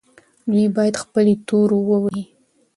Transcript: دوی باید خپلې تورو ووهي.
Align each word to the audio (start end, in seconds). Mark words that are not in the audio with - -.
دوی 0.51 0.67
باید 0.75 0.95
خپلې 1.03 1.33
تورو 1.47 1.77
ووهي. 1.89 2.23